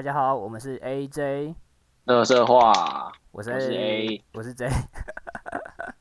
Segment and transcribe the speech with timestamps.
[0.00, 1.54] 大家好，我们是 AJ，
[2.04, 4.66] 乐色话，我是我是 A，我是 J。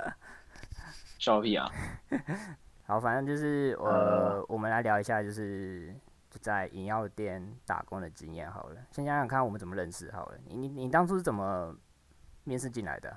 [1.19, 1.69] 笑屁啊！
[2.87, 5.93] 好，反正就是呃呃，我们来聊一下，就是
[6.31, 8.77] 就在饮料店打工的经验好了。
[8.91, 10.35] 先想想看我们怎么认识好了。
[10.45, 11.75] 你你你当初是怎么
[12.45, 13.13] 面试进来的？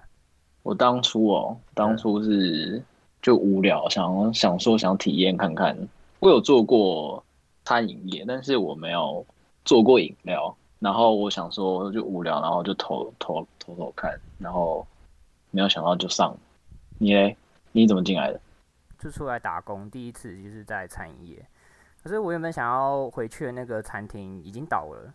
[0.65, 2.83] 我当初哦，当初是
[3.21, 5.79] 就无聊，想想说想体验看看。
[6.19, 7.25] 我有做过
[7.65, 9.25] 餐饮业，但是我没有
[9.65, 10.53] 做过饮料。
[10.83, 14.85] 然后我想说就无聊，然后就投投投投看，然后
[15.53, 16.37] 没有想到就上。
[16.99, 17.37] 你嘞？
[17.71, 18.41] 你怎么进来的？
[18.99, 21.47] 就出来打工，第一次就是在餐饮业。
[22.03, 25.15] 可是我原本想要回去的那个餐厅已经倒了，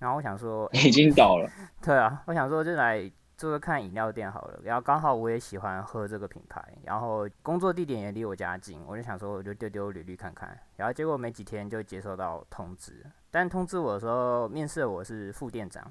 [0.00, 1.48] 然后我想说， 已经倒了，
[1.80, 4.60] 对啊，我想说就来做做看饮料店好了。
[4.62, 10.58] 然后刚好我也喜欢喝这个品牌，然后工作地点也离我家近，我就想说我就丢丢履历看看。
[10.76, 15.90] 然后结果没几天就接收到通知，但通知我的时候，面试我是副店长，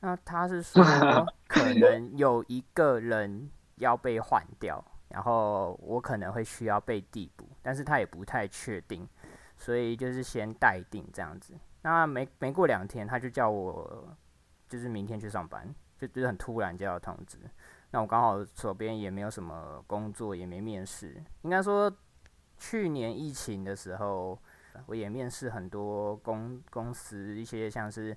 [0.00, 0.82] 那他是说
[1.46, 9.06] 可能有一个人要被换掉，然后我可能会需要被递补，但是他也不太确定，
[9.56, 11.54] 所以就是先待定这样子。
[11.82, 14.16] 那没没过两天，他就叫我
[14.68, 17.38] 就是明天去上班，就就是很突然接到通知。
[17.90, 21.22] 那我刚好手边也没有什么工作，也没面试。
[21.42, 21.92] 应该说，
[22.56, 24.38] 去年疫情的时候，
[24.86, 28.16] 我也面试很多公公司，一些像是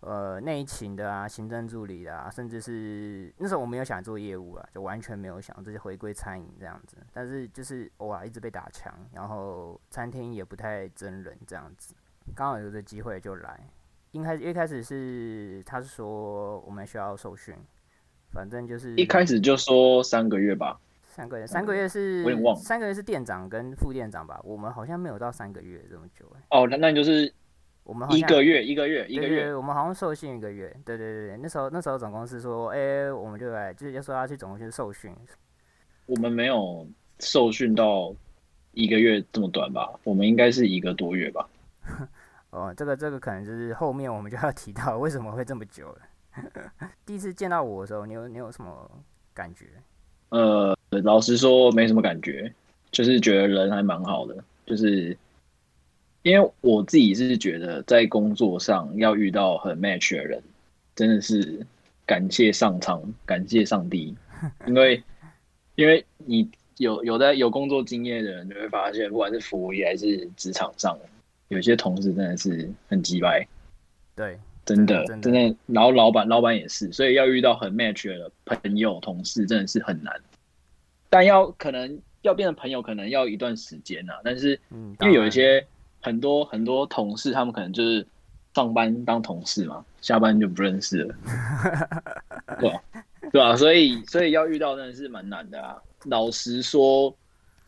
[0.00, 6.96] 呃内勤的啊、行政助理的啊，甚至是那时候我没有想做业务啊，就完全没有想，这是回归餐饮这样子。
[7.12, 11.92] 但是就是偶尔一直被打枪，然后餐厅也不太真人这样子。
[12.36, 13.68] 刚好有这机会就来。
[14.12, 17.54] 一开始一开始是他是说我们需要受训，
[18.32, 20.78] 反正就是一开始就说三个月吧。
[21.04, 24.40] 三个月，三个月是我有点忘了三个月是店长跟副店长吧？
[24.44, 27.32] 我们好像没有到三个月这么久哎、哦，那那就是
[27.82, 29.52] 我们好像一个月，一个月，一个月。
[29.52, 30.68] 我们好像受训一个月。
[30.84, 35.12] 对对对对，那时候那时候总公司说，哎、我们就来就是要说要去总公司受训，
[36.06, 36.86] 我们没有
[37.18, 38.14] 受训到
[38.72, 39.90] 一个月这么短吧？
[40.04, 41.48] 我们应该是一个多月吧？
[42.50, 45.98] 哦，这个这个可能就是后面我们就要提到为什么会这么久了。
[47.04, 48.90] 第一次见到我的时候，你有你有什么
[49.34, 49.66] 感觉？
[50.30, 52.52] 呃，老实说没什么感觉，
[52.90, 55.16] 就是觉得人还蛮好的，就是
[56.22, 60.42] 因为我自己是觉得在工作上要遇到很 match 的人，
[60.94, 61.66] 真的是
[62.06, 64.16] 感谢上苍，感谢上帝，
[64.66, 65.02] 因为
[65.74, 70.96] 因为你有有在有工作经验的人，你会发现，不管是服务业还是职场上，
[71.48, 73.46] 有些同事真的是很鸡掰。
[74.14, 80.12] 对，真的真的然后老板老板也是，所以要遇到很 match 的朋友同事真的是很难。
[81.10, 85.64] 但要可能要变成朋友，可能要一段时间呐、但是嗯，因为有一些
[86.00, 88.06] 很多很多同事，他们可能就是
[88.54, 91.14] 上班当同事嘛，下班就不认识了，
[92.60, 92.82] 对吧？
[93.32, 93.56] 对吧？
[93.56, 95.80] 所以所以要遇到真的是蛮难的啊。
[96.04, 97.14] 老实说，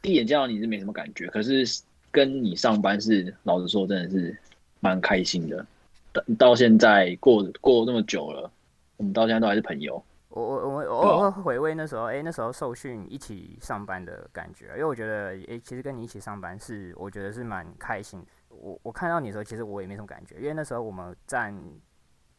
[0.03, 1.65] 第一眼见到你是没什么感觉，可是
[2.11, 4.37] 跟你上班是老实说真的是
[4.81, 5.65] 蛮开心的。
[6.13, 8.51] 到到现在过过那么久了，
[8.97, 10.03] 我们到现在都还是朋友。
[10.29, 18.25] 我我我我偶尔回味那时候，哎、那时候受训一起上班的感觉，因为我觉得，哎、其实跟你一起上班是，我觉得是蛮开心。
[18.49, 21.53] 我我看到你的时候，其实我也没什么感觉，因为那时候我们站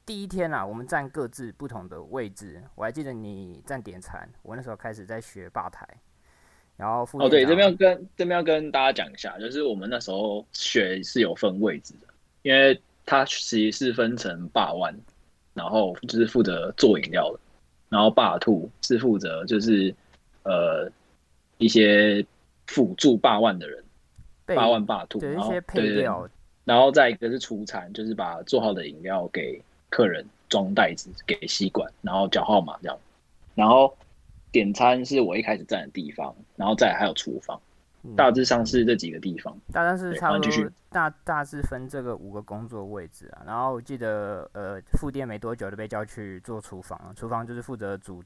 [0.05, 2.63] 第一天啊，我们站各自不同的位置。
[2.75, 5.85] 我还记得你站点餐，我那时候开始在学吧台，
[6.81, 12.07] 然后副哦，对，这边要跟这边要跟大家讲一下，就是我们那时候学是有分位置的，
[12.41, 14.91] 因为它其实是分成霸万，
[15.53, 17.39] 然后就是负责做饮料的，
[17.87, 19.93] 然后霸兔是负责就是
[20.41, 20.89] 呃
[21.59, 22.25] 一些
[22.65, 23.83] 辅助霸万的人，
[24.43, 25.87] 被霸万霸兔，然后对
[26.65, 32.97] 然后再一个是出餐，就是把做好的饮料给客人装袋子，给吸管，然后缴号码这样。
[33.53, 33.95] 然后
[34.51, 37.59] 点餐是我一开始站的地方，然后再还有厨房，
[38.03, 39.57] 嗯大致上是这几个地方。
[39.71, 43.43] 大概是差不多大大致分这个五个工作位置啊。
[43.45, 48.21] 然后我记得呃副店没多久就被叫去做厨房了，厨房就是负责煮，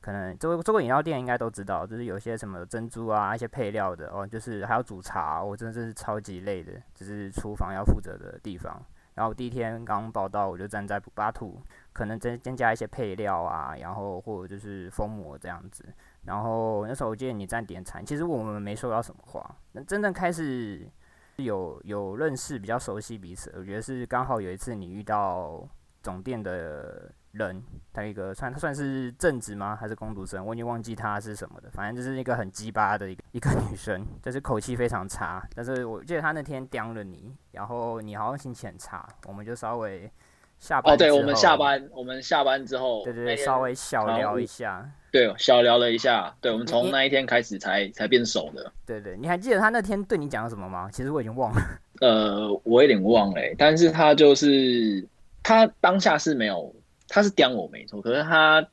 [0.00, 8.82] 可能做做过饮料店应该都知道，就是有些什么珍珠啊一些配料的哦，就是还要煮茶，我真的是超级累的，就是厨房要负责的地方。
[9.18, 11.60] 然后第一天刚报道，我就站在巴图，
[11.92, 15.84] 可能增增加一些配料啊，然后或者就是封膜这样子。
[16.24, 19.56] 然后那时候我记得你站点餐，其实我们没说到什么话。
[19.72, 20.88] 那真正开始
[21.34, 25.68] 有有认识、比较熟悉彼此，我觉得是刚好有一次你遇到
[26.00, 27.62] 总店的人，
[27.92, 29.74] 他一个算他算是正职吗？
[29.74, 30.44] 还是工读生？
[30.44, 35.42] 我已经忘记他是什么的，反正就是一个很鸡巴的一个一个女生，就是口气非常差。
[35.54, 40.10] 但是我记得他那天刁了你，然后你好像心情很差，我们就稍微
[40.58, 44.90] 下班哦，对，我们下班，我们下班之后，对对对，稍微小聊一下。
[45.10, 48.70] 对小聊了一下，对我们从那一天开始才才变熟的。
[48.84, 50.90] 对对，你还记得他那天对你讲了什么吗？
[50.92, 51.62] 其实我已经忘了。
[52.02, 55.02] 呃，我有点忘了欸、但是他就是
[55.42, 56.72] 他当下是没有，
[57.08, 58.64] 他是刁我没错，可是他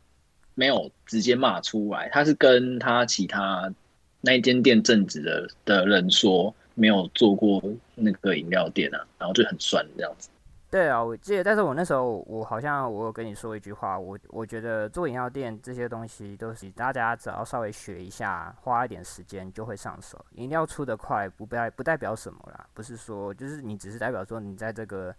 [0.53, 3.73] 没有直接骂出来，他是跟他其他
[4.21, 7.63] 那一间店正职的的人说没有做过
[7.95, 10.29] 那个饮料店啊，然后就很酸这样子。
[10.71, 20.19] 对啊，我记得，但是我那时候我好像我有跟你说一句话，我我觉得做饮料店这些东西都是大家只要稍微学一下，花一点时间就会上手。
[20.33, 25.15] 饮料出得快不代不代表什么啦，不是说就是你只是代表说你在这个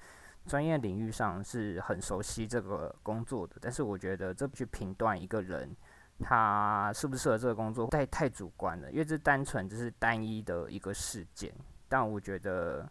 [0.46, 5.68] 专业领域上是很熟悉这个工作的，但是我觉得这去评断一个人
[6.20, 11.52] 他适不适合这个工作太太主观了，因为这单纯只是单一的一个事件，
[11.88, 12.88] 但我觉得。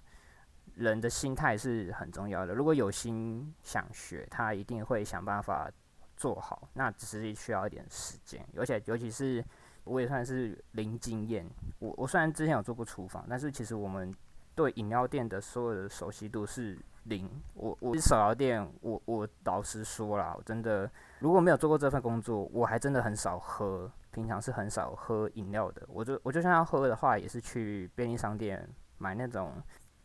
[0.75, 2.54] 人的心态是很重要的。
[2.54, 5.72] 如果有心想学，他一定会想办法
[6.18, 6.68] 做好。
[6.74, 9.42] 那只是需要一点时间，而且尤其是
[9.86, 11.50] 我也算是零经验。
[11.80, 14.13] 我我虽然之前有做过厨房，但是其实我们
[14.54, 17.28] 对饮料店的所有的熟悉度是零。
[17.56, 25.81] 我我手摇店，我我老实说啦，我真的如果没有做过这份工作，我还真的很少喝，平常是很少喝饮料的。
[25.88, 28.68] 我就我就算要喝的话，也是去便利商店
[28.98, 29.52] 买那种。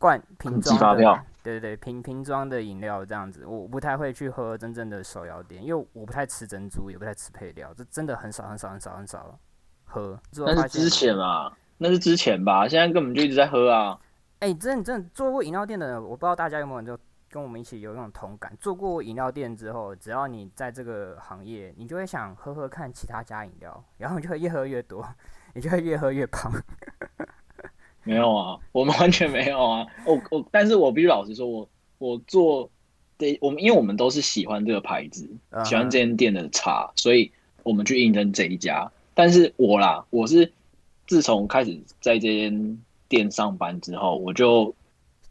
[0.00, 9.38] 罐瓶装的，对对对，瓶瓶装的饮料这样子，我不太会去喝真正的手摇店，因为我不太吃珍珠，也不太吃配料，这真的很少很少很少很少
[9.84, 10.18] 喝。
[10.32, 14.00] 之后发现那是之前啊，那是之前吧，现在根本就一直在喝啊。
[14.40, 16.98] 哎、真的真的做过饮料店的人，我不知道大家有没有就
[17.30, 18.50] 跟我们一起有那种同感。
[18.58, 25.06] 做过饮料店之后，只要你在这个行业，你就会想喝喝看其他家饮料，然后你就会越喝越多，
[25.54, 26.50] 你就会越喝越胖。
[28.02, 29.86] 没有啊，我们完全没有啊。
[30.06, 32.70] 我我，但是我必须老实说，我我做
[33.18, 35.28] 对我们，因为我们都是喜欢这个牌子，
[35.66, 37.30] 喜欢这间店的茶，所以
[37.62, 38.90] 我们去应征这一家。
[39.12, 40.50] 但是我啦，我是
[41.06, 44.74] 自从开始在这间店上班之后，我就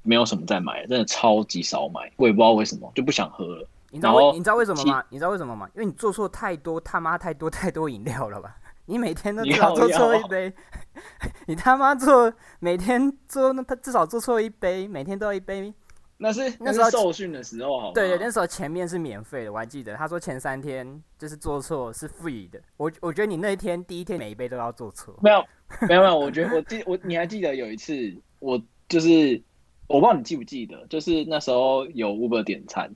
[0.04, 3.68] 没有什么再买了，真的超级少买，我也不知道为什么，就不想喝了。
[3.90, 5.04] 你知道为你知道为什么吗？
[5.10, 5.68] 你知道为什么吗？
[5.74, 8.56] 因为你做错太多他妈太多太多饮料了吧？
[8.86, 10.54] 你每天都你至少做错一杯，
[11.48, 15.74] 你他妈做每天做那他至少做错一杯，每天都要一杯。
[16.22, 17.94] 那是那那时候是受训的时候，好？
[17.94, 22.60] 对对，那时候前面是免费的，我还记得他说前三天就是做错是 free 的。
[22.76, 25.18] 我我觉得你那一天第一天每一杯都要做错。
[25.22, 25.42] 没有，
[25.88, 26.20] 没有，没有。
[26.20, 29.42] 我觉得我记我你还记得有一次，我就是
[29.88, 32.94] 我不知道你记不记得，就是那时候有 Uber 点餐，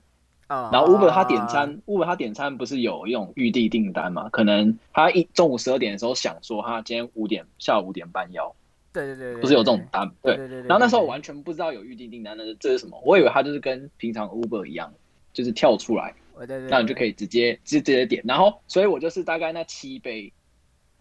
[0.48, 4.28] 啊然后 Uber 他点餐、u b e r 他点餐不是有用预定订单嘛？
[4.28, 8.54] 可能他一中午十二点的时候想说他今天五点下午五点半要，
[8.94, 10.36] 对对对对，不是有这种单对。
[10.36, 10.68] 对对对。
[10.68, 12.98] 然后那时候我完全不知道有预定订单，那是这是什么？
[13.04, 14.90] 我以为它就是跟平常 Uber 一样，
[15.32, 18.22] 就是跳出来，对对对，那你就可以直接直接点。
[18.24, 20.32] 然后所以我就是大概那七杯，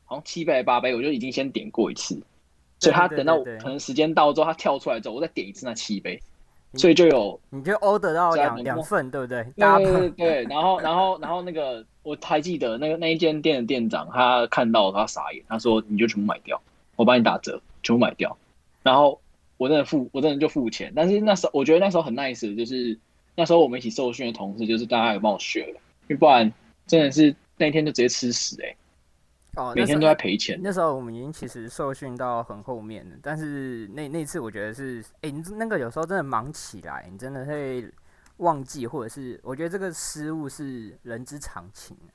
[0.05, 2.19] 好像七杯八杯，我就已经先点过一次。
[2.79, 6.19] 所以他等到可能时间到之后，他跳出来之后，我再点一次那七杯，
[6.73, 9.41] 所以就有你就 order 到两两份，对不对？
[9.55, 16.61] 对对 对对，然后然后然后那个我还记得那个那一间店的店长，他看到他傻眼，他说你就全部买掉，
[16.97, 18.35] 我帮你打折，全部买掉。
[18.81, 19.21] 然后
[19.57, 20.91] 我真的付，我真的就付钱。
[20.95, 22.97] 但是那时候我觉得那时候很 nice，的就是
[23.35, 26.51] 那时候我们一起受训的同事，就是大家有帮我学了，因为不然
[26.87, 28.75] 真的是那一天就直接吃屎哎、
[29.55, 30.59] 哦，每天都在赔钱。
[30.61, 37.87] 那时候我们已经其实受训到很后面了，但是那那次我觉得是，哎、你那个有时候真的忙起来，你真的会
[38.37, 42.11] 忘记，或者是我觉得这个失误是人之常情啊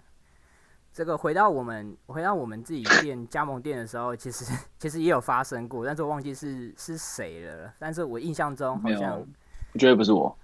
[0.92, 4.44] 这个回到我们回到我们自己店加盟店的时候，其实
[4.78, 7.72] 其实也有发生过，但是我忘记是是谁了。
[7.78, 9.24] 但是我印象中好像
[9.72, 10.36] 我觉得不是我，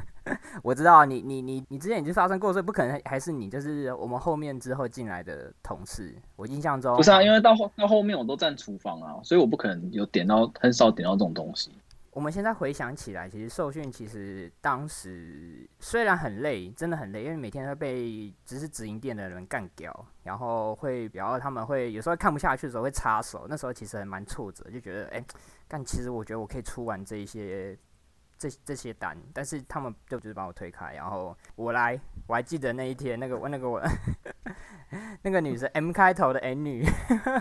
[0.62, 6.14] 我知道你你你你之前已经发生过，所以不可能还是你，就是我们后面之后进来的同事。
[6.36, 11.70] 我印象中不是啊，因为到后到后面我都站厨房啊，所以我不可能有点到很少点到这种东西。
[12.14, 19.92] 我们现在回想起来，其实受训其实当时虽然很累，真的很累，因为每天会被只是直营店的人干掉，
[20.22, 25.24] 然后会，然后他们会有时候看不下去的时候会插手，那时候其实还蛮挫折，就觉得哎，
[25.66, 27.76] 但、其实我觉得我可以出完这一些
[28.48, 33.82] 这这些单，但是他们就只是把我推开，然后我来，我还记得那一天那个我那个我
[35.22, 36.84] 那个女生 M 开头的 N 女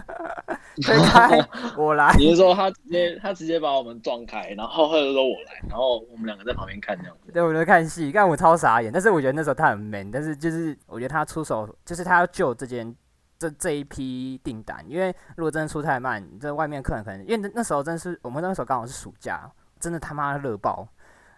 [0.81, 1.37] 推开
[1.75, 7.31] 我来， 你是说他直接他直接把我们撞开，然后或者说我来，然后我们两个在旁边看这样子。
[7.33, 8.89] 对，我在看戏，但我超傻眼。
[8.89, 12.95] 但是我觉得那时候他很 man，但是就是我觉得他出手，就是他要救这件
[13.37, 19.51] 这这一批订单，因为如果真的出太慢，这外面客人可能因为那那时候真的是我们那时候刚好是暑假，
[19.83, 20.87] 真的他妈热爆。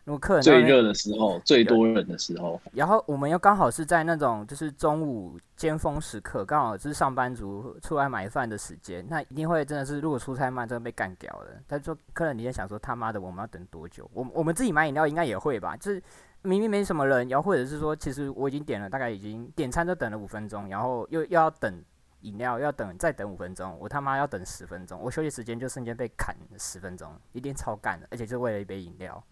[0.03, 11.47] 如果客人最热的时候，最多人的时候，然后我们又刚好是在那种就是中午尖峰时刻，刚好是上班族出来买饭的时间，那一定会真的是如果出差慢，真的被干掉了。
[11.67, 14.07] 他说客人你在想说他妈的我们要等多久？
[14.13, 15.99] 我我们自己买饮料应该也会吧，就是
[16.43, 21.83] 明明没什么人，然后或者是说其实我已经点了，大概已经点餐都等了五分钟，然后又又要等
[22.25, 29.24] 饮料，要等再等五分钟，我他妈要等十分钟，我休息时间就瞬间被砍十分钟，一定超干的，而且就为了一杯饮料。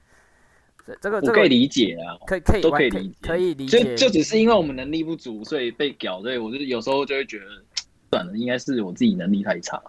[0.86, 7.46] 这这个这个我可以理解啊，可以可以都可可以理解可以理就解，就只是因为我们能力不足，所以被屌，所以我就有时候就会觉得，
[8.12, 9.82] 算了，应该是我自己能力太差。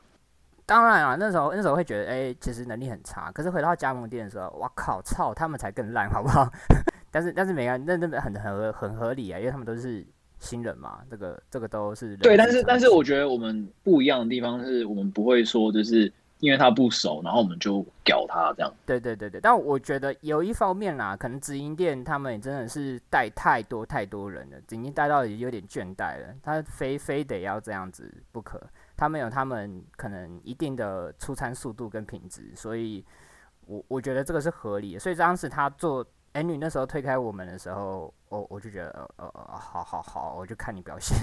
[0.66, 3.30] 当然啊，那时候那时候会觉得，哎、其实能力很差。
[3.32, 6.48] 可是回到加盟店的时候，哇靠，操，他们才更烂，好不好？
[7.10, 10.06] 但是但是每个人那那很很合很合理啊，因为他们都是
[10.44, 18.70] 新人嘛，这个这个都是对，但是但是我觉得我们不一样的地方是我们不会说就是因为他不熟，然后我们就屌他这样。
[18.84, 28.60] 对对对对，但我觉得有一方面啦，可能直营店他们也真的是带太多太多人了，已经带到有点倦怠了，他非非得要这样子不可。
[28.96, 33.04] 他们有他们可能一定的出餐速度跟品质，所以
[33.66, 35.00] 我我觉得这个是合理的。
[35.00, 41.16] 所以当时他做 N 女那时候推开我们的时候，我我就觉得呃呃呃好好好，我就看你表现。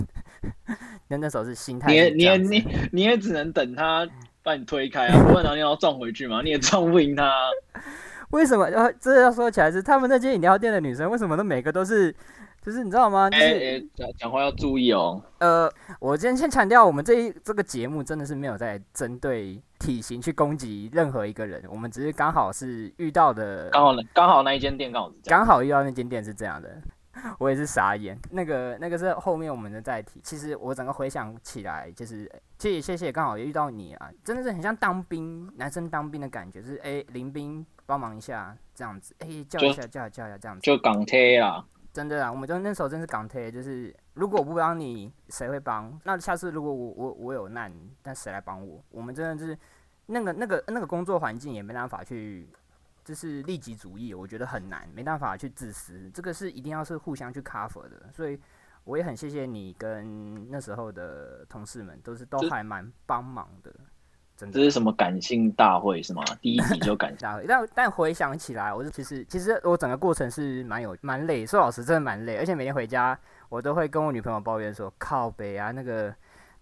[1.07, 4.07] 那那时候是心态你你也你你也只能等他
[4.41, 7.49] 把你推开啊，不然然后你要撞回去嘛，你也撞不赢他啊。
[8.31, 8.63] 为什么？
[8.67, 12.15] 呃，这要说起来是他们那间饮料店的女生，为什么都每个都是，
[12.61, 13.29] 就是你知道吗？
[13.29, 15.21] 就哎讲讲话要注意哦。
[15.39, 25.15] 呃，我今天先强调，我们这一这个节目真的是没有在针对体型去攻击任何一个人，我们只是刚好是遇到的，刚好刚好那一间店刚好是。
[25.25, 26.79] 刚好遇到那间店是这样的，
[27.39, 28.15] 我也是傻眼。
[28.29, 30.19] 那个那个是后面我们的再提。
[30.23, 40.61] 其实我整个回想起来，就是谢谢谢谢，刚好也遇到你啊，真的是很像当兵男生当兵的感觉，就是哎临兵帮忙一下这样子，哎叫一下叫一下叫一下这样子。
[40.61, 45.99] 就港贴啦，真的啊，我们就那时候真是港铁，就是如果我不帮你，谁会帮？
[46.05, 47.71] 那下次如果我我我有难，
[48.03, 48.81] 那谁来帮我？
[48.89, 49.57] 我们真的就是
[50.05, 52.47] 那个那个那个工作环境也没办法去，
[53.03, 58.39] 就是利己主义，我觉得很难，没办法去自私，这个是一定要是互相去 cover 的，所以
[58.85, 63.73] 我也很谢谢你跟那时候的同事们，都是都还蛮帮忙的，
[64.41, 64.57] 真的。
[64.57, 66.23] 这是什么感性大会是吗？
[66.41, 67.19] 第一集就感性。
[67.19, 73.17] 大会，但但回想起来，我是其实其实我整个过程是蛮有蛮累，说老实真的蛮累，而且每天回家
[73.49, 76.13] 我都会跟我女朋友抱怨说靠北啊那个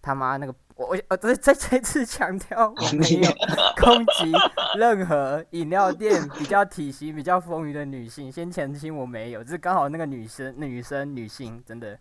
[0.02, 3.30] 他妈那个我我我再再再次强调我没有
[3.80, 4.32] 攻击
[4.78, 11.98] 任何饮料店比较体型比较丰腴的女性，先前期我没有，只是刚好那个女生女生女性真的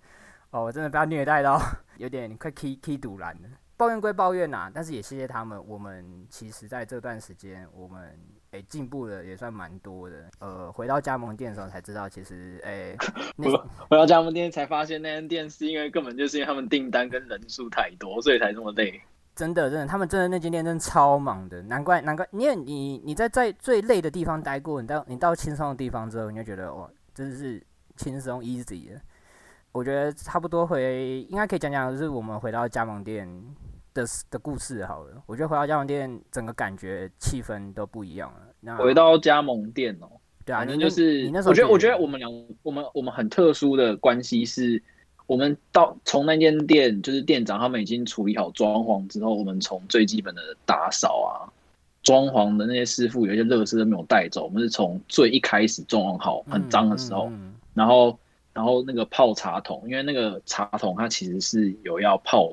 [0.52, 1.62] 哦我真的被她虐待到
[1.98, 3.50] 有点快 k k 堵拦了。
[3.80, 5.58] 抱怨归抱怨呐、但是也谢谢他们。
[5.66, 8.14] 我们其实在这段时间，我们
[8.52, 10.18] 诶进、步的也算蛮多的。
[10.40, 12.94] 呃，回到加盟店的时候才知道，其实诶、
[13.38, 13.50] 那
[13.88, 19.02] 回到加盟店才发现，那间店是因为根本就是因为他们订单跟人数太多，所以才这么累。
[19.34, 29.00] 真的真的，他们真的那间店真的超忙的，难怪难怪，因为你你在在最累的地方待过，你到你到轻松的地方之后，你就觉得哇，真的是轻松 easy 的。
[29.72, 33.26] 我觉得差不多回应该可以讲讲，就是我们回到加盟店
[34.00, 35.22] 的的故事好了。
[35.26, 38.40] 我觉得回到加盟店，整个感觉气氛都不一样了。
[38.60, 40.08] 那回到加盟店哦、
[40.46, 42.32] 对啊，反正就是你那时候我觉得，我觉得得我们两
[42.64, 44.82] 我们我们很特殊的关系是，
[45.28, 51.48] 我们到从那间店就是店长他们已经处理好装潢之后，我们从最基本的打扫啊、
[52.04, 58.18] 装潢的那些师傅有一些垃圾都没有带走，我们是从最一开始装潢好很脏的时候，嗯嗯然后
[58.52, 62.52] 然后那个泡茶桶，因为那个茶桶它其实是有要泡，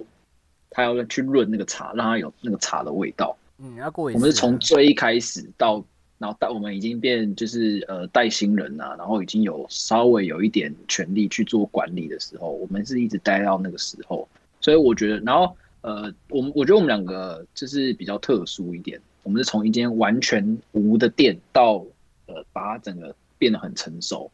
[0.71, 3.37] 它要去润那个茶，让它有那个茶的味道。
[3.59, 4.21] 嗯，要过一次啊。
[4.21, 5.83] 我们是从最一开始到，
[6.19, 14.29] 然后到我们已经变就是呃带新人啊，然后已经有稍微有一点权利去做管理的时候，我们是一直待到那个时候，
[14.61, 21.85] 所以我觉得，然后呃，我们我觉得我们两个就是比较特殊一点，我们是从一间完全无的店到
[22.27, 24.31] 呃把它整个变得很成熟。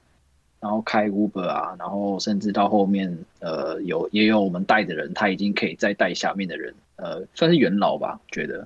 [0.62, 8.64] 然后开 Uber 啊，然后甚至到后面，呃，有也有我们带的人，他已经可以再带下面的人，呃，算是元老吧，觉得。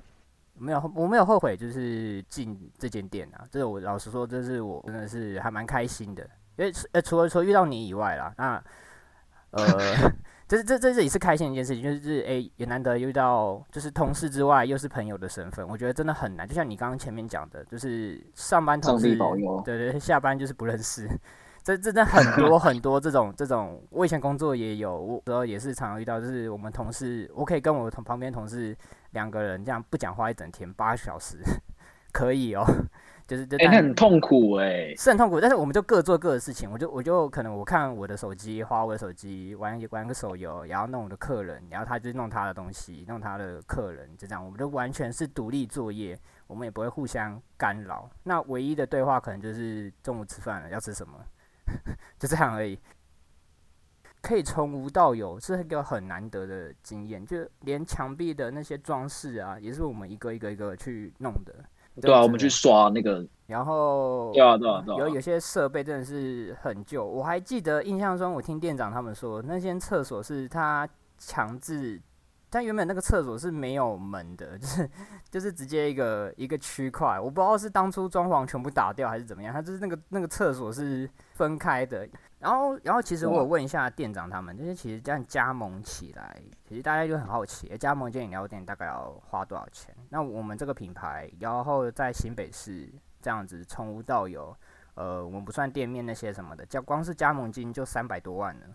[0.59, 3.47] 没有，我没有后悔，就是进这间店啊。
[3.49, 6.21] 这是我老实说，这是我真的是还蛮开心的，
[6.55, 8.63] 因为呃，除了说遇到你以外啦，那
[9.49, 9.65] 呃，
[10.47, 16.47] 这这这这也是开心的一件事情，就是诶，也难得遇到就是同事之外又是朋友的身份，我觉得真的很难。
[16.47, 21.09] 就像你刚刚前面讲的，就是上班同事保佑，对对，下班就是不认识。
[21.67, 28.73] 这真的很多 很多这种这种，我以前工作也有，我时候也是常常遇到，就是我们同事，我可以跟我同旁边同事
[29.11, 31.39] 两个人这样不讲话一整天八小时，
[32.13, 32.63] 可以哦，
[33.27, 36.71] 就是就哎、但那很痛苦哎、是很痛苦，但是我们就各做各的事情。
[36.71, 48.09] 我就我就可能我看我的手机，花我的手机，玩玩个手游，然后弄我的客人，然后他就弄他的东西，弄他的客人，就这样，我们就完全是独立作业，我们也不会互相干扰。
[48.23, 51.19] 那唯一的对话可能就是中午吃饭了，要吃什么，
[52.19, 52.77] 就这样而已。
[54.21, 61.53] 可以从无到有是一个很难得的经验，就连墙壁的那些装饰啊，也是我们一个一个一个去弄的。
[62.01, 72.01] 对啊，我们去刷那个，然后对啊，对啊，对啊，有有些设备真的是很旧，我还记得印象中，我听店长他们说，那间厕所是他强制，
[72.49, 74.89] 但原本那个厕所是没有门的， 就是
[75.29, 82.07] 就是直接一个一个区块，我不知道是当初装潢全部打掉还是怎么样，它就是那个那个厕所是分开的。
[82.39, 89.95] 然后然后其实我有问一下店长他们，就是其实这样加盟起来，其实大家就很好奇，诶加盟一间饮料店大概要花多少钱？
[90.09, 92.87] 那我们这个品牌，然后在新北市
[93.21, 94.55] 这样子从无到有。
[94.95, 98.65] 呃，我们不算店面那些什么的，加光是加盟金就三百多万了。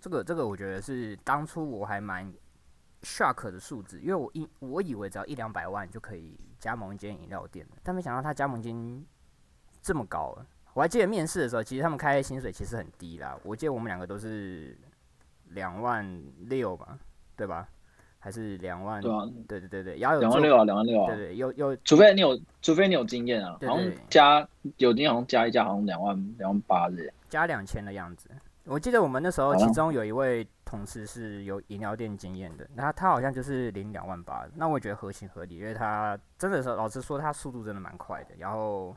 [0.00, 2.32] 这个这个我觉得是当初我还蛮
[3.02, 9.06] shock 的数字，因为我以我以为只要一两百万就可以加盟一间饮料店了，但没想到他加盟金
[9.82, 10.46] 这么高了。
[10.74, 14.76] 我还记得面试的时候，其实他们开的薪水其实很低啦，我记得我们两个都是
[15.50, 16.98] 两万六吧，
[17.34, 17.68] 对吧？
[18.18, 19.00] 还是两万？
[19.00, 24.46] 对啊，对对对对，然后有两万六啊，两万六啊对，对，有有除非你有，除非你有经验啊，好像加
[24.78, 28.28] 有经验，好像加一加，好像两万两万八日，加两千的样子。
[28.66, 38.34] 我记得我们那时候，其中有一位同事是有饮料店经验的，那他好像就是领两万八，那我觉得合情合理，因为他真的是老实说，他速度真的蛮快的。
[38.38, 38.96] 然后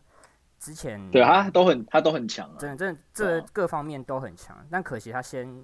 [0.57, 5.63] 之前对他都很他都很强啊，真的真的这各方面都很强，但可惜他先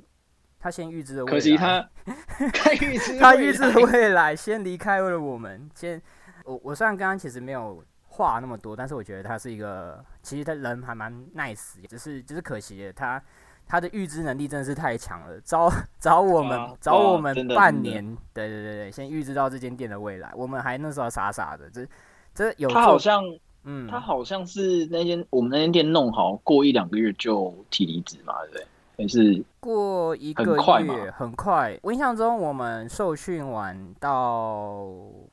[0.60, 1.90] 他先预知了未来，可惜他
[2.54, 5.68] 他预知他未来预知未来，先离开了我们。
[5.74, 6.00] 先，
[6.44, 13.22] 我我虽然刚刚其实没有话那么多，但是我觉得他是一个，其实他人还蛮 nice，只是只是可惜了他
[13.68, 21.88] 他的预知能力真的是太强了，找 找我们、啊找我们半年，对对对对，先预知到这间店的未来，我们还那时候傻傻的，这
[22.34, 23.24] 这有他好像
[23.64, 28.66] 嗯，他好像是那间我们那间店弄好，过一两个月就提离职嘛，对不对？
[28.98, 31.78] 还是过一个月很快。
[31.82, 34.88] 我印象中，我们受训完到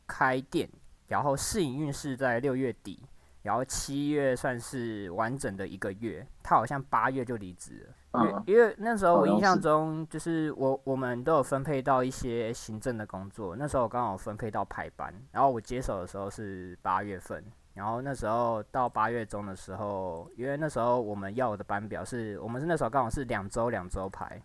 [0.04, 0.68] 开店，
[1.06, 2.98] 然后试营运是在六月底，
[3.42, 6.26] 然后七月算是完整的一个月。
[6.42, 7.94] 他好像八月就离职了。
[8.14, 17.42] 因为嗯因为那时候我印象中，就是我我们都有分配到一些行政的工作，那时候刚好分配到排班，然后我接手的时候是八月份，
[17.74, 24.42] 然后那时候到八月中的时候，因为那时候我们要的班表是我们是那时候刚好是两周两周排，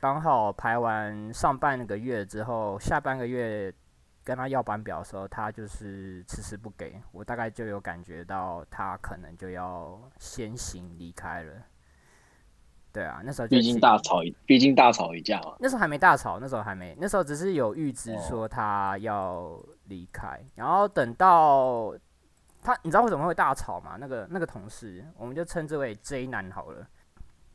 [0.00, 3.72] 刚好排完上半个月之后，下半个月
[4.22, 11.52] 跟他要班表的时候，他就是迟迟不给我，大概就有感觉到他可能就要先行离开了。
[12.96, 15.54] 对啊，那时候就毕竟大吵一，毕竟大吵一架嘛。
[15.58, 21.94] 那时候还没大吵，那时候还没，那时候只是有预知哦说他要离开，然后等到
[22.62, 23.98] 他，你知道为什么会大吵吗？
[24.00, 26.86] 那个那个同事，我们就称之为 J 男好了，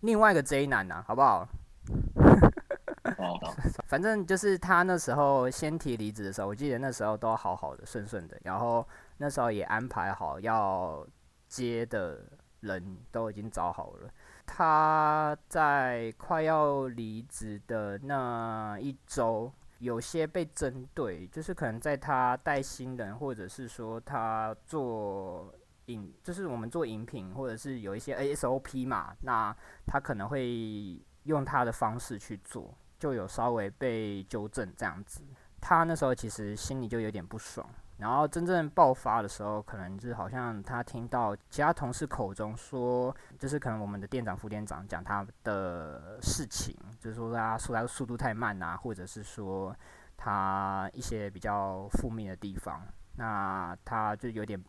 [0.01, 1.47] 另外一个 J 男啊，好不好？
[3.17, 3.39] 哦，
[3.89, 11.03] 反正就是他那时候先提离职的时候，我记得那时候都好好的、顺顺的，然后那时候也安排好要
[11.47, 12.19] 接的
[12.59, 14.09] 人都已经找好了。
[14.45, 25.53] 他在快要离职的那一周，有些被针对，就是可能在他带新人，或者是说他做
[25.85, 35.21] 饮，就是我们做饮品，或者是有一些 ASOP 嘛，那他可能会用他的方式去做，就有稍微被纠正这样子。
[35.59, 37.67] 他那时候其实心里就有点不爽，
[38.01, 49.73] 然后真正爆发的时候，可能就是好像他听到其他同事口中说，就是可能我们的店长、副店长讲他的事情，就是说他说他速度太慢啊，或者是说
[50.17, 52.81] 他一些比较负面的地方，
[53.15, 54.61] 那他就有点。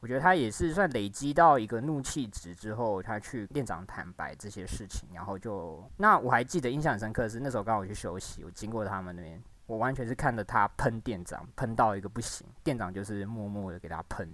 [0.00, 14.26] 我觉得他也是算累积到一个怒气值之后，他去店长坦白这些事情，然后就那我还记得印象很深刻是那时候刚好去休息，我经过他们那边，我完全是看着他喷店长，喷到一个不行，店长就是默默的给他喷，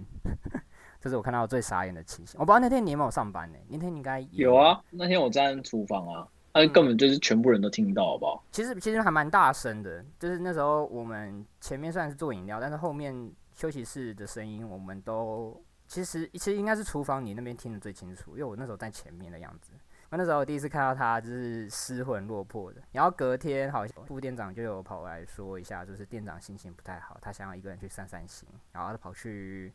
[1.00, 2.38] 这是我看到最傻眼的情形。
[2.38, 8.44] 我不知道那天你有没有上班呢、那天你应该也有啊，那天我在厨房啊，那根本就是全部人都听到，好不好？
[8.52, 13.12] 其实其实还蛮大声的，就是那时候我们前面虽然是做饮料，但是后面
[13.56, 19.72] 休息室的声音我们都其实其实应该是厨房你那边听得最清楚，因为我那时候在前面的样子。
[20.10, 29.72] 我那时候我第一次看到他就是失魂落魄的，然后隔天好像副店长就有跑来说一下，就是店长心情不太好，他想要一个人去散散心，然后他跑去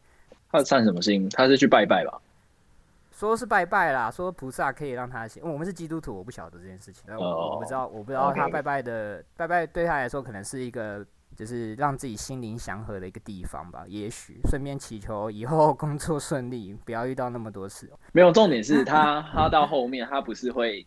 [0.52, 1.28] 他散什么心？
[1.30, 2.22] 他是去拜拜吧？
[3.12, 5.44] 说是拜拜啦，说菩萨可以让他行。
[5.44, 11.06] 我们是基督徒，我不晓得这件事情，我我不知道，我不知道他拜拜的拜拜对他来说可能是一个。
[11.36, 17.90] 就是让自己心灵祥和的一个地方吧，也许顺便祈求以后 工作顺利，不要遇到那么多事。
[18.12, 20.86] 没有重点是他，他到后面他不是会，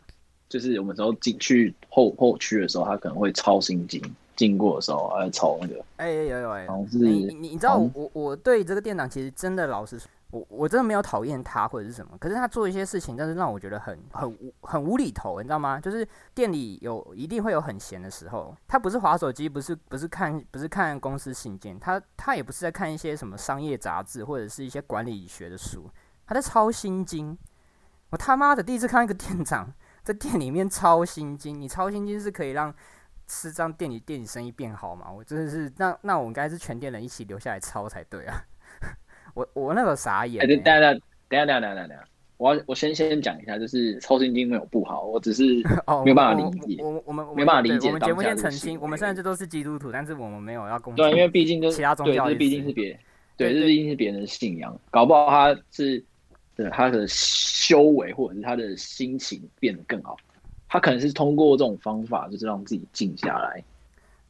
[0.48, 4.02] 就是我们时候进去后后区的时候，他可能会抄心经，
[4.36, 5.84] 经过的时候还抄那个。
[5.96, 10.08] 哎，有有哎，是你你知道我我对这个店长其实真的老实说。
[10.32, 15.78] 我我真的没有讨厌他或者是什么，可是他做一些事情，但是让我觉得很很很无厘头，你知道吗？
[15.78, 25.90] 就是店里有一定会有很闲的时候，他不是划手机，不是不是看不是看公司信件，他他也不是在看一些什么商业杂志或者是一些管理学的书，
[26.26, 27.36] 他在抄心经。
[28.08, 29.70] 我他妈的第一次看一个店长
[30.02, 32.74] 在店里面抄心经，你抄心经是可以让
[33.26, 35.10] 吃张店里店里生意变好吗？
[35.10, 38.42] 我真的是那那我应该是全店人一起留下来抄才对啊。
[39.34, 40.42] 我我那个傻眼。
[40.42, 42.04] 哎，等等等等下等下等下等下，
[42.36, 45.44] 我要我先先讲一下，就是抽神经没有不好，我只是
[46.04, 46.82] 没有办法理解。
[46.82, 47.88] 我我们没办法理解。
[47.88, 51.02] 我们节目先澄清，我们虽然这都是基督徒，但是我们没有要攻击。
[51.02, 52.98] 对，因为毕竟都其他宗教，这毕竟是别
[53.36, 56.04] 对，这毕竟是别人的信仰，搞不好他是
[56.54, 60.16] 对他的修为或者是他的心情变得更好，
[60.68, 63.62] 他可能是通过这种方法，就是让自己静下来。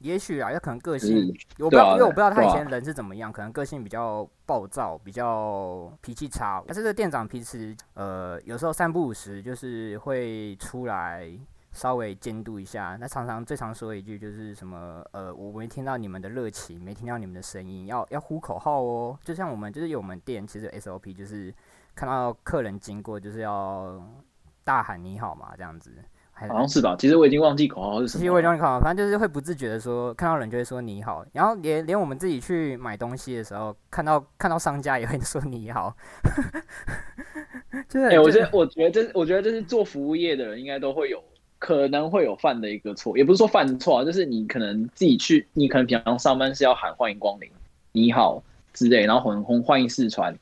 [0.02, 6.62] 也许啊，有可能个性，我不知道，因为我不知道他以前人是怎么样，可能个性比较暴躁，比较脾气差。
[6.66, 11.30] 但是这个店长平时，呃，有时候三不五时就是会出来
[11.72, 12.96] 稍微监督一下。
[13.00, 19.18] 那常常最常说一句就是什么，呃，我没听到你们的热情，没听到你们的声音，要要呼口号哦。
[19.22, 21.54] 就像我们就是有我们店其实 SOP 就是
[21.94, 24.02] 看到客人经过就是要
[24.64, 25.92] 大喊你好嘛，这样子。
[26.48, 28.20] 好像是吧，其实我已经忘记口号是什么。
[28.20, 35.96] 其实我已经忘记口号，反正就是会不自觉的说，看到人就会说你好，然后连连我们自己去买东西的时候，看到看到商家也会说你好。
[37.94, 41.22] 哎，我觉得我觉得这我觉得这是做服务业的人应该都会有
[41.58, 47.48] 可能会有犯的一个错，也不是说犯错啊，就是你可能自己去，你可能平常上班是要喊欢迎光临、
[47.92, 50.36] 你好之类，然后很欢欢迎四川，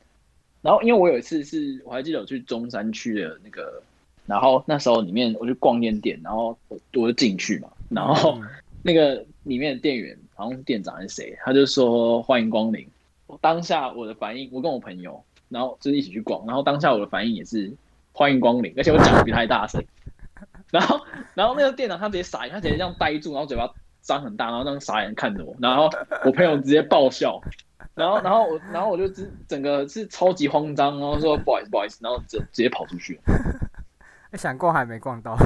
[0.62, 3.82] 然后因为我有一次是我还记得我去中山区的那个。
[4.26, 8.40] 然后那时候里面我就逛烟店，然后我我就进去嘛，然后
[8.82, 12.86] 那个里面的店员好像是店长还是谁，他就说欢迎光临。
[13.40, 17.72] 当下我的反应，我跟我朋友，然后就是一起去逛，然后当下我的反应也是
[18.12, 19.84] 欢迎光临，而且我讲的比他大声。
[20.70, 21.00] 然后
[21.34, 23.68] 然后那个店长他直接傻眼，他直接这样呆住，然后嘴巴
[24.02, 25.90] 张很大，然后那样傻眼看着我，然后
[26.24, 27.40] 我朋友直接爆笑，
[27.94, 33.20] 然后然后我然后我就整整个是超级慌张，然后说不好意思不好意思，然后直直接跑出去。
[34.36, 35.36] 想逛还没逛到，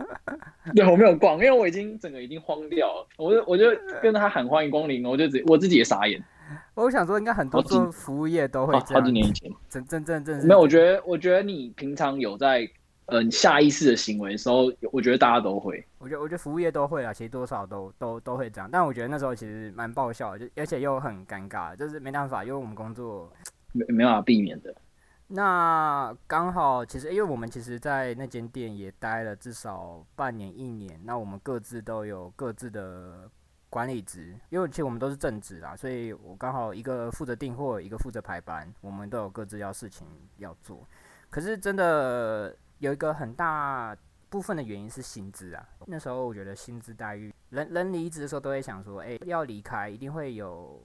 [0.74, 3.06] 对我没有逛，因为我已经整个已经荒掉了。
[3.16, 3.66] 我就我就
[4.02, 6.22] 跟他喊欢迎光临，我就自我自己也傻眼。
[6.74, 9.00] 我想说，应该很多做服务业都会这样。
[9.02, 10.60] 好几年以前，真真正正没有。
[10.60, 12.68] 我觉得，我觉得你平常有在
[13.06, 15.84] 嗯下意识的行为的时候，我觉得大家都会。
[15.98, 18.68] 我觉得，我觉得服务业都会啊，其实多少都都都会这样。
[18.70, 23.30] 但我觉得那时候其实蛮爆笑的，就而且又很尴尬，就是没办法，因为我们工作
[23.72, 24.74] 没没办法避免的。
[25.26, 33.28] 那刚好，其实因为我们其实，在那间店也待了至少半年一年，那我们各自都有各自的
[33.70, 40.06] 管理职，因为其实我们都是正职啦，所以我刚好一个负责订货，一个负责排班，我们都有各自要事情
[40.36, 40.86] 要做。
[41.30, 43.96] 可是真的有一个很大
[44.28, 50.80] 部分的原因是薪资啊，那时候我觉得薪资待遇，人人离职的时候都会想说，哎，要离开一定会有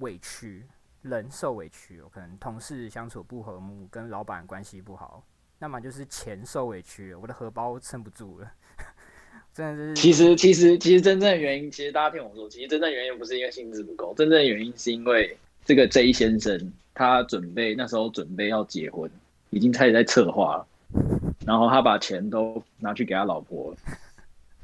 [0.00, 0.68] 委屈。
[1.02, 5.22] 人受委屈，可能同事相处不和睦，跟老板关系不好，
[5.58, 8.50] 那么就是钱受委屈，我的荷包撑不住了，
[9.54, 9.94] 真的是。
[9.94, 19.10] 其实，其实，其实真正的原因，其实大家听我说，其实真正原因不是因为薪资不够，真正的原因是因为这个 J 先生他准备那时候准备要结婚，
[19.50, 20.66] 已经开始在策划了，
[21.46, 23.76] 然后他把钱都拿去给他老婆了。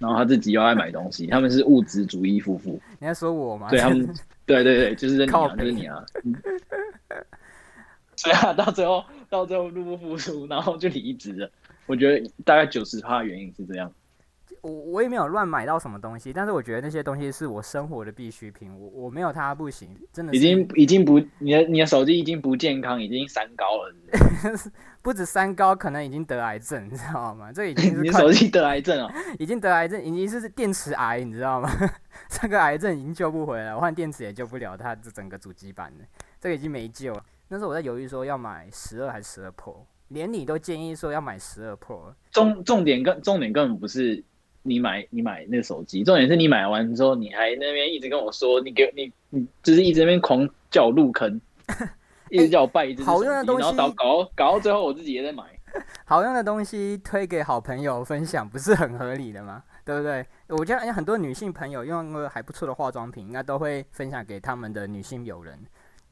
[0.05, 2.79] 然后他自己又爱买东西，他们是物质主义夫妇。
[3.01, 3.71] 你在说我吗？
[3.71, 4.07] 对他们，
[4.45, 6.05] 对对对，就是你啊，就是你啊。
[8.23, 11.51] 对啊，到最后到最后入不敷出，然后就离职了。
[11.87, 13.91] 我觉得大概九十趴的原因是这样。
[14.65, 20.35] 我我也没有乱买到什么东西，但是我觉得那些东西是我生活的必需品，我我没有它不行，真的。
[20.35, 23.95] 已经已经不，你的你的手机已经不健康，已经三高了。
[25.03, 27.53] 不止三高，可能已经得癌症，你知道吗？
[27.53, 31.71] 这已经是 你手机得癌症哦， 已经得癌症，已经是电池癌，你知道吗？
[32.31, 36.05] 这个癌症已经救不回来，换电池也救不了它这整个主机板了，
[36.41, 37.23] 这个已经没救了。
[37.49, 39.77] 那时候我在犹豫说要买十二还是十二 Pro，
[40.09, 42.15] 连你都建议说要买十二 Pro。
[42.31, 44.25] 重重点更重点根本不是
[44.65, 51.41] 你买你买那个手机，重点是你买完之后你还那边一直跟我说你给你你就是一直那边狂叫入坑。
[52.31, 55.45] 一直叫我拜一好用的东西然后搞搞到搞到最后我自己也在买。
[56.07, 59.63] 好用的东西推给好朋友分享，不是很合理的吗？
[59.85, 60.25] 对不对？
[60.49, 65.59] 我觉得很多女性朋友用了还不错的化妆品，应该都会分享给他们的女性友人，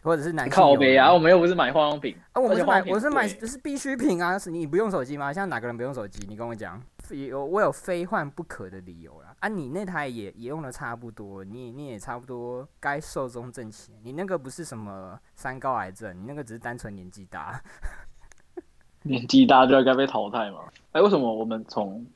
[0.02, 0.52] 或者是男性。
[0.52, 4.38] 靠北啊，我们又不是买化妆品，啊，我们是买，我是买，贵这是必需品啊！
[4.38, 5.32] 是你不用手机吗？
[5.32, 6.26] 现在哪个人不用手机？
[6.28, 9.34] 你跟我讲，有我有非换不可的理由啦。
[9.40, 13.94] 啊，你那台也也用的差不多，你你也差不多该寿终正寝。
[14.02, 17.60] 你那个不是什么三高癌症，你那个只是单纯年纪大。
[19.04, 20.60] 年纪大就该被淘汰吗？
[20.92, 22.06] 哎、为什么我们从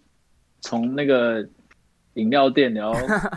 [0.60, 1.46] 从那个
[2.14, 2.92] 饮料店聊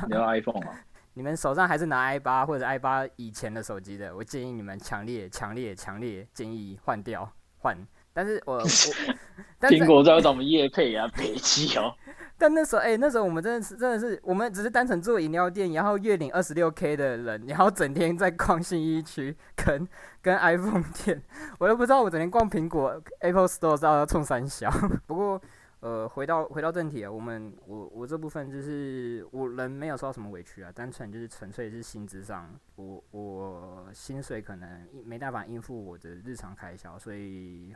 [0.07, 0.79] 聊 iPhone 啊？
[1.19, 7.77] 你们手上还是拿 i 八或者 i 八以前的手机的，我建议你们强烈、强烈、强烈建议换掉换。
[8.13, 8.63] 但是我我，
[9.59, 11.93] 但苹果在找我们叶配啊， 北气哦。
[12.39, 19.85] 但那时候，哎、那时候我们真的是真的是，我们只是单纯做饮料店，然后月领二十六 K 的人，然后整天在逛信义区跟
[20.21, 21.21] 跟 iPhone 店，
[21.59, 24.71] 我都不知道我整天逛苹果 Apple Store 是要冲三小。
[25.05, 25.41] 不过，
[25.81, 37.73] 呃，回到回到正题啊，我们我我这部分就是我人没有受到什么委屈啊，单纯就是纯粹是薪资上，我我薪水可能没办法应付我的日常开销，所以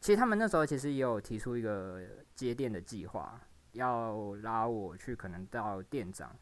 [0.00, 2.00] 其实他们那时候其实也有提出一个
[2.34, 3.40] 接店的计划。
[3.72, 6.34] 要拉我去，可能到店长。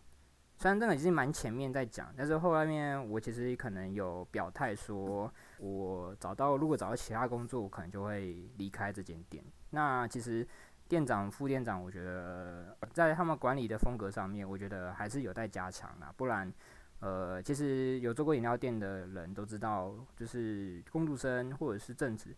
[0.56, 9.44] 虽然这个已经蛮前面在讲，但是后面我其实可能有表态说，我找到如果找到其他工作，我可能就会离开这间店。
[9.68, 10.48] 那其实
[10.88, 16.12] 店长、副店长，我觉得在他们管理的风格上面，我觉得还是有待加强啦。
[16.16, 16.52] 不然，
[17.00, 22.34] 呃，其实有做过饮料店的人都知道，就是工读生或者是正职。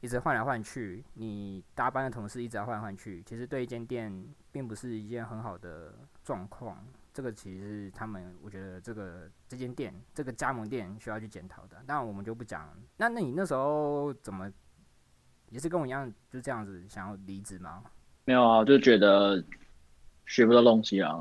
[0.00, 6.84] 一直换来换去，你搭班的同事一直要换来换去，其实对一间店并不是一件很好的状况。
[7.10, 11.82] 这个其实是他们，我觉得这个这间店这个加盟店需要去检讨的。
[11.86, 12.68] 那我们就不讲。
[12.98, 14.52] 那那你那时候怎么
[15.48, 17.82] 也是跟我一样，就这样子想要离职吗？
[18.24, 19.42] 没有啊，就觉得
[20.26, 21.20] 学不到东西啊，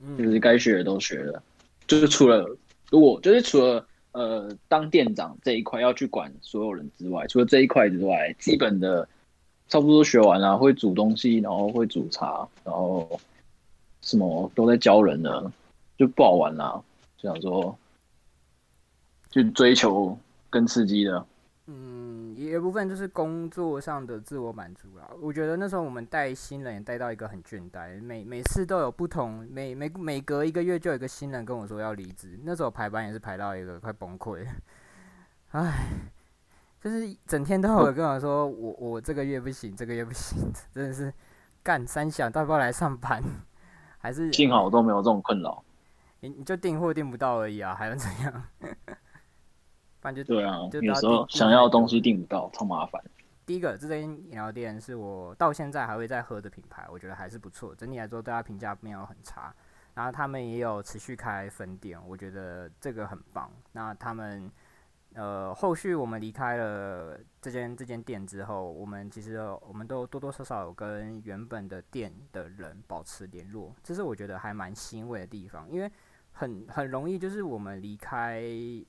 [0.00, 1.42] 嗯就是该学的都学了，
[1.86, 2.46] 就是除了
[2.90, 9.08] 如果就是除了呃当店长这一块要去管所有人之外，除了这一块之外，基本的
[9.68, 13.20] 差不多都学完了，会煮东西，然后会煮茶，然后
[14.02, 15.52] 什么都在教人了，
[15.98, 16.80] 就不好玩啦。
[17.18, 17.76] 就想说，
[19.32, 20.16] 去追求
[20.48, 21.26] 更刺激的。
[22.46, 25.08] 有一部分就是工作上的自我满足啦。
[25.20, 32.38] 我觉得那时候我们带新人也带到一个很倦怠，每每次都有不同，每每每隔一个月就有一个新人跟我说要离职。
[32.44, 34.46] 那时候排班也是排到一个快崩溃，
[35.50, 35.88] 唉，
[36.80, 41.12] 就是整天都有人跟我说我我这个月不行，这个月不行，真的是
[41.62, 43.22] 干三想，到不要来上班？
[43.98, 45.62] 还是幸好我都没有这种困扰。
[46.20, 48.44] 你你就订货订不到而已啊，还能怎样？
[50.06, 53.02] 不然就对啊，就有时候想要的东西订不到，超麻烦。
[53.44, 57.74] 第一个，这间饮料店是我到现在还会在喝的品牌，我觉得还是不错。
[57.74, 59.52] 整体来说，对它评价没有很差。
[59.94, 63.50] 然后他们也有持续开分店，我觉得这个很棒。
[63.72, 64.48] 那他们
[65.14, 75.90] 呃，后续我们离开了这间这间店之后，我们其实我们都多多少少有跟原本的店的人保持联络，这是我觉得还蛮欣慰的地方，因为
[76.38, 78.42] 很很容易，就是我们离开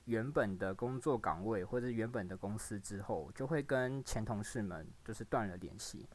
[0.04, 6.06] 原本的工作岗位或者原本的公司之后，就会跟前同事们就是断了联系。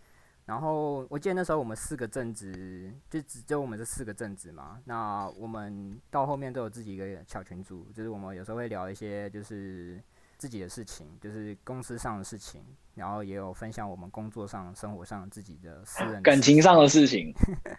[0.45, 4.79] 然后我记得那时候我们四个正职，就只就我们这四个正职嘛。
[4.85, 9.99] 那我们到后面都有自己一个小群组，就是我们有时候会聊一些就是
[10.43, 12.61] 自己的事情，就是公司上的事情，
[12.95, 17.33] 然后也有分享我们工作上、生活上自己的私人感情上的事情，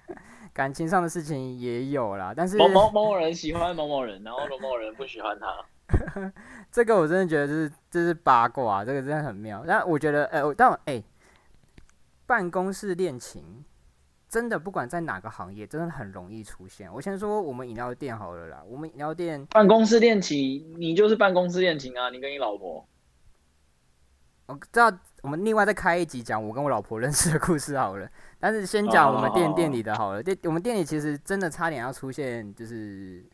[0.54, 6.32] 感情上的事情也有啦，但是某某某某人喜欢某某人，然后某某人不喜欢他。
[6.72, 9.62] 这个我真的觉得就是这是八卦，这个真的很妙。
[9.68, 11.04] 但我觉得，呃，我但我哎、
[12.24, 13.62] 办公室恋情
[14.34, 16.92] 真的不管在哪个行业，真的很容易出现。
[16.92, 22.10] 我先说我们饮料店好了啦，我们饮料店，办公室恋情，你就是办公室恋情啊！
[22.10, 22.84] 你跟你老婆，
[24.46, 24.92] 我知道
[25.22, 28.10] 我们另外再开一集讲我跟我老婆认识的故事好了。
[28.40, 30.20] 但是先讲我们店哦店里的好了。
[30.20, 33.24] 店我们店里其实真的差点要出现，就是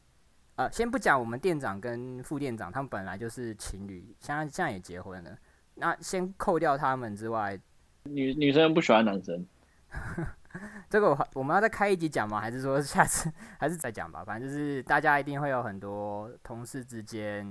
[0.56, 5.30] 呃，先不讲我们店长跟副店长，他们本来就是情侣，现在现在也结婚了。
[5.76, 7.58] 那先扣掉他们之外，
[8.02, 9.46] 女女生不喜欢男生，
[10.90, 12.40] 这个我还我们要再开一集讲吗？
[12.40, 14.24] 还是说下次 还是再讲吧？
[14.24, 17.46] 反正就是大家一定会有很多同事之间，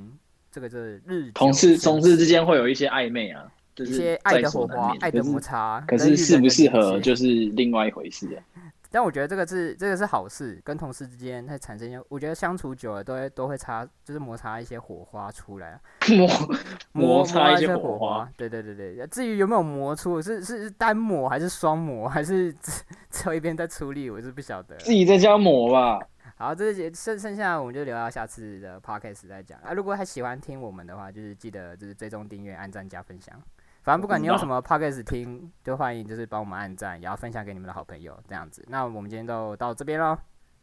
[0.52, 8.44] 这个就是日同事同事之间会有一些暧昧啊，就一是些爱的火花、爱的摩擦，可是适不适合就是另外一回事啊。
[8.92, 15.80] 但我觉得这个是这个是好事，跟同事之间会产生，我觉得相处久了都会都会擦，就是摩擦一些火花出来，
[16.18, 16.28] 摩
[16.92, 18.32] 摩摩擦一些火火花。
[18.36, 22.72] 对对对对，至于有没有磨出，是是是单磨还是双磨，还是 只
[23.10, 24.76] 只有一边在出力，我是不晓得。
[24.78, 26.00] 自己在家磨吧。
[26.38, 29.74] 好，这节剩剩下我们就留到下次的 podcast 再讲啊。
[29.74, 33.40] 如果还喜欢听我们的话，就是记得就是追踪订阅、按赞加分享。
[33.82, 38.64] 反正不管你用什么 podcast 听，就欢迎就是帮我们按赞，也要分享给你们的好朋友这样子。
[38.68, 40.18] 那我们今天就到这边喽，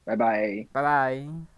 [0.05, 0.67] 拜拜。
[0.73, 1.56] 拜拜。